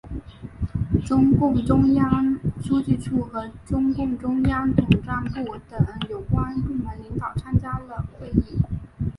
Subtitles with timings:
[1.05, 8.57] 中共中央书记处和中共中央统战部等有关部门领导参加了会议。